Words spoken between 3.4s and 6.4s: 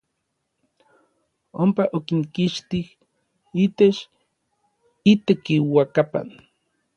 itech itekiuakapan.